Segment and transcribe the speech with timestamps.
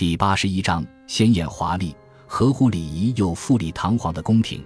[0.00, 1.94] 第八十一章：鲜艳华丽、
[2.26, 4.64] 合乎礼仪又富丽堂皇的宫廷。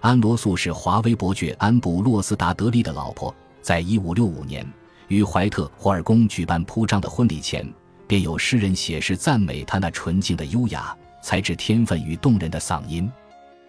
[0.00, 4.66] 安罗素是华威伯爵安布洛斯达德利的老婆，在一五六五年
[5.06, 7.64] 与怀特霍尔宫举办铺张的婚礼前，
[8.08, 10.92] 便有诗人写诗赞美她那纯净的优雅、
[11.22, 13.08] 才智天分与动人的嗓音。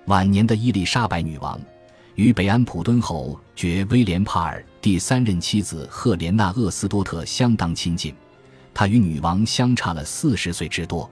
[0.07, 1.61] 晚年的伊丽莎白女王
[2.15, 8.11] 与北安普敦侯爵威廉帕尔第三任妻子赫莲娜厄斯多特相当亲近。
[8.73, 11.09] 他与女王相差了四十岁之多，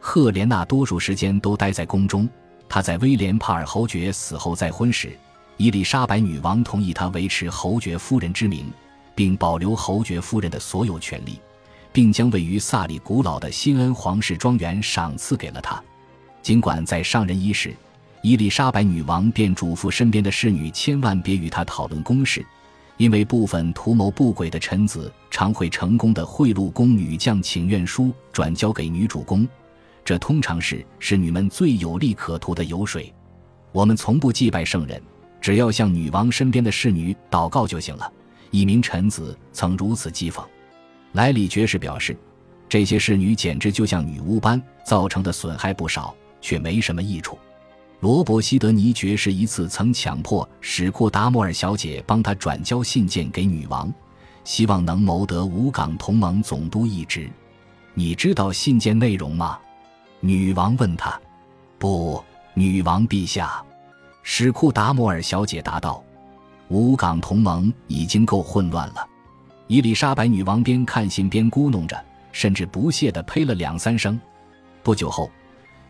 [0.00, 2.28] 赫莲娜多数时间都待在宫中。
[2.68, 5.14] 她在威廉帕尔侯爵死后再婚时，
[5.58, 8.72] 伊丽莎白女王同意她维持侯爵夫人之名，
[9.14, 11.38] 并保留侯爵夫人的所有权利，
[11.92, 15.82] 并将位于萨里古老的新恩皇室庄园赏赐给了她。
[16.40, 17.76] 尽管在上任伊始，
[18.22, 22.42] 伊丽莎白女王便嘱咐身边的侍女千万别与她讨论公事。
[22.98, 29.48] 因为部分图谋不轨的臣子常会成功的贿赂宫女将请愿书转交给女主公，
[30.04, 33.12] 这通常是侍女们最有利可图的油水。
[33.72, 35.02] 我们从不祭拜圣人，
[35.40, 38.12] 只要向女王身边的侍女祷告就行了。
[38.50, 40.44] 一名臣子曾如此讥讽。
[41.12, 42.16] 莱里爵士表示，
[42.68, 47.38] 这些侍女简直就像女巫般，造成的损害不少，却没什么益处。
[48.02, 53.94] 罗伯希德尼爵士一次曾强迫史库达摩尔小姐帮他转交信件给女王，
[54.42, 57.30] 希望能谋得武港同盟总督一职。
[57.94, 59.56] 你知道信件内容吗？
[60.18, 61.16] 女王问他。
[61.78, 62.20] 不，
[62.54, 63.62] 女王陛下。
[64.24, 66.02] 史库达摩尔小姐答道。
[66.70, 69.06] 武港同盟已经够混乱了。
[69.68, 74.20] 伊丽莎白女王边看信边咕哝着，甚至不屑地呸了两三声。
[74.82, 75.30] 不久后。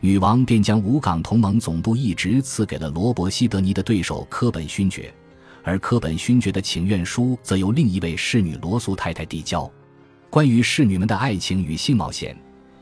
[0.05, 5.15] 女王便将武港同盟总督一职赐给了罗伯·希德尼的对手科本勋爵，
[5.63, 9.71] 而科本勋爵的请愿书则由另一位侍女罗素太太递交。
[10.29, 12.37] 关于侍女们的爱情与性冒险，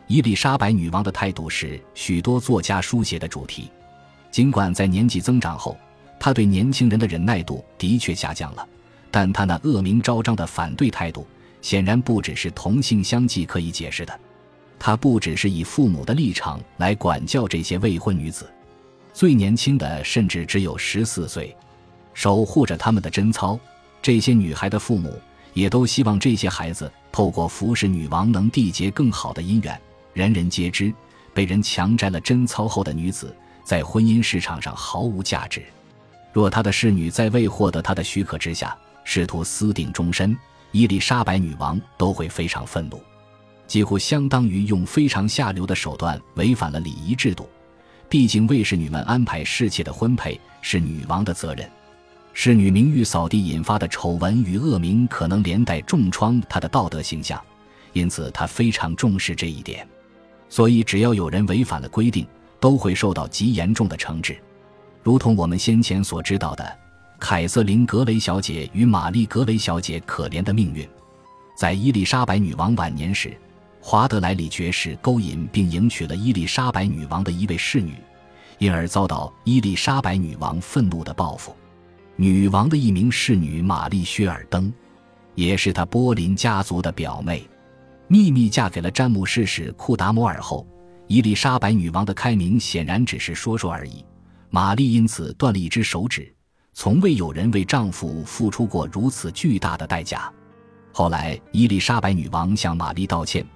[0.06, 3.68] 伊丽莎白女王的态度是许多作家书写的主题。
[4.30, 5.76] 尽管在年纪增长后，
[6.18, 8.66] 她对年轻人的忍耐度的确下降了，
[9.10, 11.26] 但她那恶名昭彰的反对态度，
[11.60, 14.20] 显然不只是同性相忌可以解释的。
[14.80, 18.50] 他不只是以父母的立场来管教这些未婚女子，
[19.12, 21.54] 最年轻的甚至只有十四岁。
[22.14, 23.60] 守护着他们的贞操，
[24.00, 25.12] 这些女孩的父母
[25.52, 29.78] 也都希望这些孩子透过服侍女王能缔结更好的姻缘。
[30.14, 30.92] 人人皆知，
[31.34, 35.62] 被人强摘了贞操后的女子，在婚姻市场上毫无价值。
[36.32, 40.36] 若他的侍女在未获得他的许可之下试图私定终身，
[40.72, 42.98] 伊丽莎白女王都会非常愤怒。
[43.70, 47.48] 几乎相当于用非常下流的手段违反了礼仪制度。
[48.08, 51.70] 毕竟，卫侍女们安排侍妾的婚配是女王的责任。
[52.32, 57.41] 侍女名誉扫地引发的丑闻与恶名可能连带重创她的道德形象，
[57.92, 59.87] 因此她非常重视这一点。
[60.48, 62.26] 所以，只要有人违反了规定，
[62.58, 64.37] 都会受到极严重的惩治。
[65.04, 66.78] 如同我们先前所知道的，
[67.20, 70.88] 凯瑟琳·格雷小姐与玛丽·格雷小姐可怜的命运，
[71.56, 73.32] 在伊丽莎白女王晚年时。
[73.80, 77.94] 华德莱里爵士勾引并迎娶了伊丽莎白女王的一位侍女，
[78.58, 81.56] 因而遭到伊丽莎白女王愤怒的报复。
[82.14, 84.70] 女王的一名侍女玛丽薛尔登，
[85.34, 87.48] 也是她波林家族的表妹，
[88.06, 90.66] 秘密嫁给了詹姆士使库达摩尔后，
[91.06, 94.04] 伊丽莎白女王的开明显然只是说说而已。
[94.50, 96.30] 玛丽因此断了一只手指，
[96.74, 100.30] 从未有人为丈夫付出过如此巨大的代价。
[100.92, 103.46] 后来，伊丽莎白女王向玛丽道歉。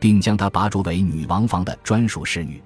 [0.00, 2.62] 并将她拔擢为女王房的专属侍女。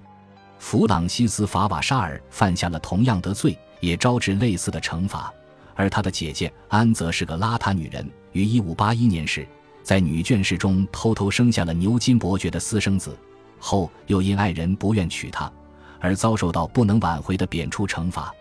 [0.58, 5.32] 弗朗西斯·法瓦沙尔犯下了同样的罪，也招致类似的惩罚。
[5.74, 9.46] 而她的姐姐安则是个邋遢女人，于1581年时
[9.82, 13.16] 在女眷室中偷偷生下了牛津伯爵的私生子，
[13.58, 15.50] 后又因爱人不愿娶她，
[15.98, 18.32] 而遭受到不能挽回的贬黜惩罚。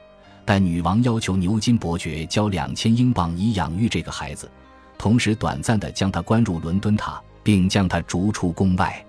[0.46, 4.50] 但女王要求牛津伯爵交两千英镑以养育这个孩子，
[4.98, 7.22] 同时短暂地将他关入伦敦塔。
[7.44, 9.06] 并将她逐出宫外。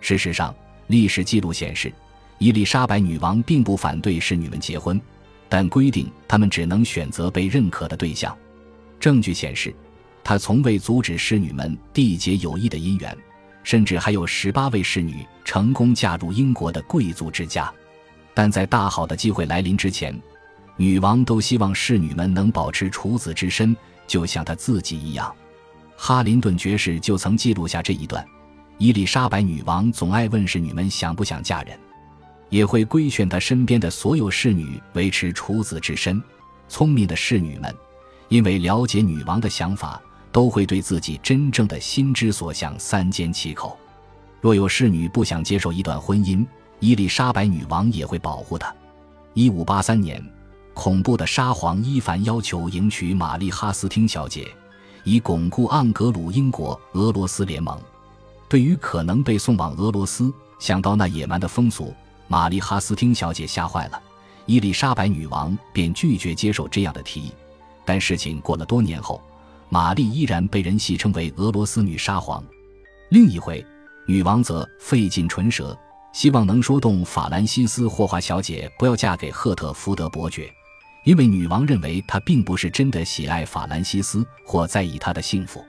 [0.00, 0.54] 事实上，
[0.86, 1.92] 历史记录显示，
[2.38, 5.00] 伊丽莎白女王并不反对侍女们结婚，
[5.48, 8.36] 但规定她们只能选择被认可的对象。
[9.00, 9.74] 证据显示，
[10.22, 13.16] 她从未阻止侍女们缔结有益的姻缘，
[13.62, 17.72] 甚至还有十八位侍女成功嫁入英国的贵族之家。
[18.34, 20.16] 但在大好的机会来临之前，
[20.76, 23.76] 女王都希望侍女们能保持处子之身，
[24.06, 25.34] 就像她自己一样。
[26.00, 28.24] 哈林顿爵士就曾记录下这一段：
[28.78, 31.76] 伊丽莎白女王总爱问侍女们想不想嫁人，
[32.50, 36.22] 也会规劝她身边的所有侍女维持处子之身。
[36.68, 37.74] 聪明的侍女们，
[38.28, 40.00] 因为了解女王的想法，
[40.30, 43.76] 都会对自己真正的心之所向三缄其口。
[44.40, 46.46] 若有侍女不想接受一段婚姻，
[46.78, 48.72] 伊丽莎白女王也会保护她。
[49.34, 50.24] 一五八三年，
[50.74, 54.46] 恐怖的沙皇伊凡要求迎娶玛丽·哈斯汀小姐，
[55.08, 57.80] 以巩固盎格鲁英国俄罗斯联盟。
[58.46, 61.94] 对于可能被送往俄罗斯，想到那野蛮的风俗，
[62.26, 63.98] 玛丽·哈斯汀小姐吓坏了。
[64.44, 67.32] 伊丽莎白女王便拒绝接受这样的提议。
[67.86, 69.22] 但事情过了多年后，
[69.70, 72.44] 玛丽依然被人戏称为俄罗斯女沙皇。
[73.08, 73.64] 另一回，
[74.06, 75.74] 女王则费尽唇舌，
[76.12, 80.52] 希望能说动法兰西斯·霍华小姐不要嫁给赫特福德伯爵，
[81.08, 85.64] 因为女王认为她并不是真的喜爱法兰西斯或在意他的幸福。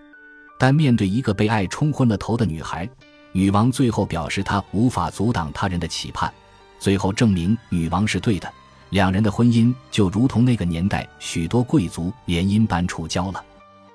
[0.58, 2.90] 但面对一个被爱冲昏了头的女孩，
[3.32, 6.30] 女王最后表示她无法阻挡他人的期盼，
[6.78, 8.52] 最后证明女王是对的。
[8.90, 13.42] 两人的婚姻就如同那个年代许多贵族联姻般触礁了。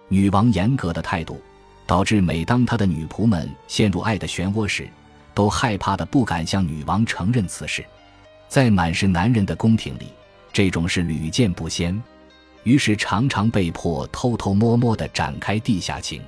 [0.09, 1.43] 女王严格的态度，
[1.87, 4.89] 导致每当她的女仆们陷入爱的漩涡时，
[5.35, 7.85] 都害怕的不敢向女王承认此事。
[8.49, 10.07] 在满是男人的宫廷里，
[10.55, 12.01] 这种事屡见不鲜，
[12.63, 16.23] 于是常常被迫偷偷摸摸地展开地下情。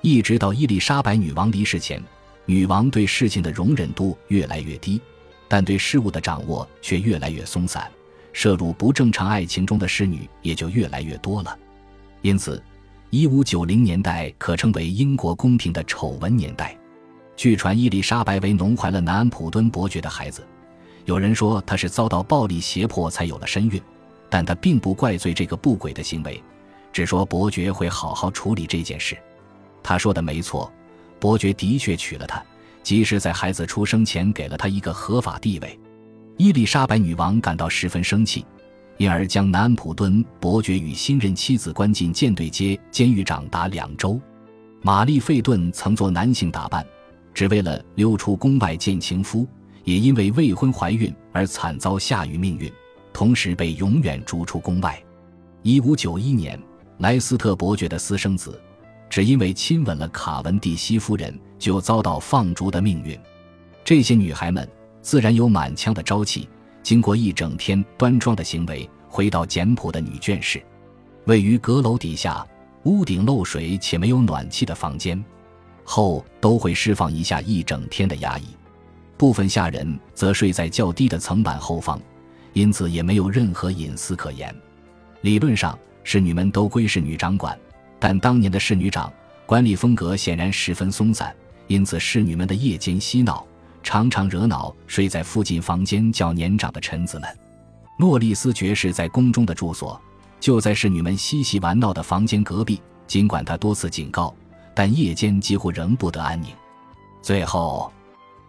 [0.00, 2.02] 一直到伊丽莎白女王离世前，
[2.44, 5.00] 女王对事情的容忍度越来越低，
[5.46, 7.88] 但对事物的掌握却越来越松散，
[8.32, 11.56] 涉入不正常爱情中的侍女也就越来越多了。
[12.20, 12.60] 因此，
[13.10, 16.76] 一五九零年代可称为英国宫廷的丑闻年代。
[17.36, 20.44] 据传，伊丽莎白为农怀了南安普敦伯爵的孩子，
[21.04, 23.80] 有人说他是遭到暴力胁迫才有了身孕，
[24.30, 26.42] 但他并不怪罪这个不轨的行为，
[26.92, 29.16] 只说伯爵会好好处理这件事。
[29.82, 30.72] 他说的没错，
[31.18, 32.42] 伯爵的确娶了她，
[32.82, 35.78] 即使在孩子出生前给了她一个合法地位。
[36.36, 38.44] 伊丽莎白女王感到十分生气，
[38.96, 44.20] 因而将南安普敦伯爵与新任妻子关进舰队街监狱长达两周。
[44.82, 46.84] 玛丽·费顿曾做男性打扮，
[47.34, 49.46] 只为了溜出宫外见情夫，
[49.84, 52.72] 也因为未婚怀孕而惨遭下狱命运，
[53.12, 55.02] 同时被永远逐出宫外。
[55.62, 56.60] 一五九一年，
[56.98, 58.60] 莱斯特伯爵的私生子。
[59.08, 63.18] 只因为亲吻了卡文蒂西夫人，就遭到放逐的命运。
[63.84, 64.66] 这些女孩们
[65.02, 66.48] 自然有满腔的朝气，
[66.82, 70.62] 经过一整天端庄的行为，回到简朴的女眷室，
[71.26, 72.46] 位于阁楼底下、
[72.84, 75.22] 屋顶漏水且没有暖气的房间
[75.84, 78.44] 后，都会释放一下一整天的压抑。
[79.22, 81.96] 部分下人则睡在较低的层板后方，
[82.54, 84.52] 因此也没有任何隐私可言。
[85.20, 87.56] 理论上，侍女们都归侍女掌管。
[88.00, 89.12] 但当年的侍女长
[89.46, 91.32] 管理风格显然十分松散，
[91.68, 93.46] 因此侍女们的夜间嬉闹
[93.80, 97.38] 常常惹恼睡在附近房间较年长的臣子们。
[98.00, 100.02] 诺丽斯爵士在宫中的住所
[100.40, 104.34] 就在侍女们嬉戏玩闹的房间隔壁，尽管他多次警告，
[104.74, 106.48] 但夜间几乎仍不得安宁。
[107.22, 107.92] 最后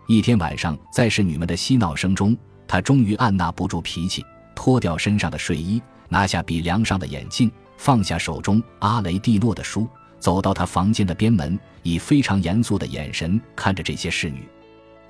[0.08, 7.52] 一天晚上，在侍女们的嬉闹声中，他终于按捺不住脾气，脱掉身上的睡衣，拿下鼻梁上的眼镜。
[7.76, 9.86] 放下手中阿雷蒂诺的书，
[10.18, 14.48] 走到他房间的边门，以非常严肃的眼神看着这些侍女。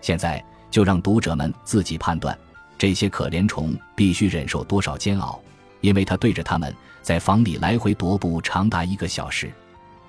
[0.02, 2.36] 现在就让读者们自己判断，
[2.78, 5.40] 这些可怜虫必须忍受多少煎熬，
[5.82, 6.74] 因为他对着他们
[7.04, 9.52] 在房里来回踱步长达一个小时。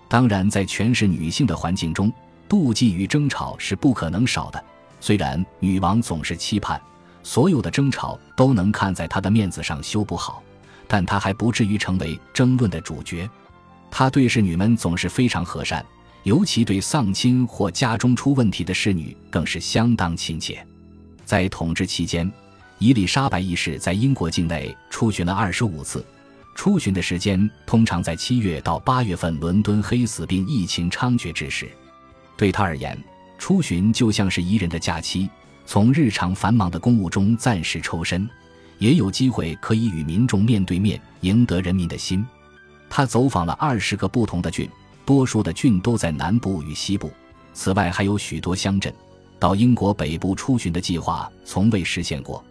[0.08, 2.10] 当然，在全是女性的环境中，
[2.48, 4.64] 妒忌与争吵是不可能少的。
[5.04, 6.80] 虽然女王总是期盼
[7.22, 10.42] 所有的争吵都能看在她的面子上修补好。
[10.88, 13.28] 但她还不至于成为争论的主角，
[13.90, 15.84] 她对侍女们总是非常和善，
[16.22, 20.66] 尤其对丧亲或家中出问题的侍女更是相当亲切。
[21.26, 22.30] 在统治期间，
[22.78, 26.02] 伊丽莎白一世在英国境内出巡了二十五次，
[26.54, 31.70] 出巡的时间通常在七月到八月份伦敦黑死病疫情猖獗之时。
[32.38, 32.98] 对他而言，
[33.38, 35.28] 出巡就像是宜人的假期，
[35.66, 38.28] 从日常繁忙的公务中暂时抽身。
[38.78, 42.26] 也有机会可以与民众面对面，赢得人民的心。
[42.90, 44.68] 他走访了二十个不同的郡，
[45.06, 47.10] 多数的郡都在南部与西部。
[47.52, 48.92] 此外，还有许多乡镇。
[49.38, 52.42] 到英国北部出巡的计划从未实现过。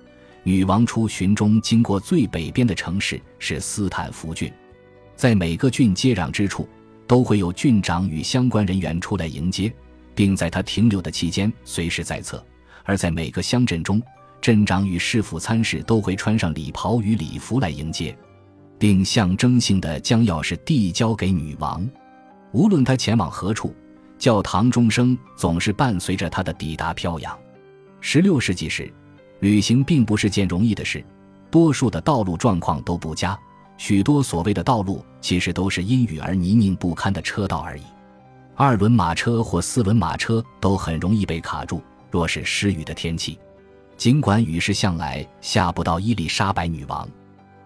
[0.43, 4.51] 女王出巡中经过最北边的城市是斯坦福郡，
[5.15, 6.67] 在每个郡接壤之处，
[7.07, 9.73] 都会有郡长与相关人员出来迎接，
[10.15, 12.43] 并在他停留的期间随时在侧。
[12.83, 14.01] 而在每个乡镇中，
[14.41, 18.17] 镇长与市府参事都会穿上礼袍与礼服来迎接，
[18.77, 21.87] 并象征性的将钥匙递交给女王。
[22.51, 23.73] 无论他前往何处，
[24.19, 27.39] 教堂钟声总是伴随着他的抵达飘扬。
[28.01, 28.93] 十六世纪时，
[29.39, 31.03] 旅行并不是件容易的事，
[31.49, 33.39] 多数的道路状况都不佳，
[33.77, 37.83] 许多所谓的道路其实都是阴雨而泥泞不堪的车道而已。
[38.55, 41.81] 二轮马车或四轮马车都很容易被卡住。
[42.11, 43.39] 若是湿雨的天气，
[43.97, 47.09] 尽管雨势向来下不到伊丽莎白女王，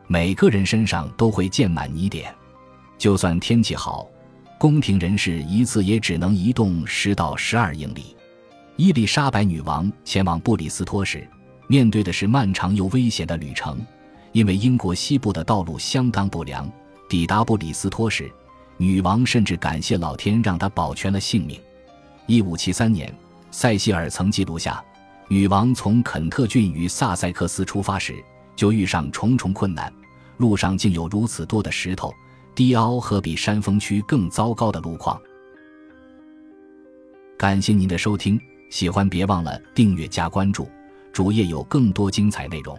[0.08, 2.34] 每个人身上都会溅满泥点。
[2.98, 4.08] 就算天气好，
[4.58, 8.16] 宫廷人士一次也只能移动十到十二英里。
[8.78, 11.28] 伊丽莎白女王前往布里斯托时，
[11.68, 13.78] 面对的是漫长又危险的旅程，
[14.32, 16.72] 因为英国西部的道路相当不良。
[17.10, 18.32] 抵达布里斯托时，
[18.78, 21.60] 女王甚至感谢老天让她保全了性命。
[22.26, 23.14] 一五七三年。
[23.50, 24.84] 塞西尔曾记录下，
[25.30, 28.14] 女王从肯特郡与萨塞克斯出发时，
[28.58, 29.92] 就遇上重重困难，
[30.36, 32.14] 路上竟有如此多的石头、
[32.54, 35.20] 低凹和比山峰区更糟糕的路况。
[37.38, 40.70] 感谢您的收听，喜欢别忘了订阅加关注，
[41.14, 42.78] 主页有更多精彩内容。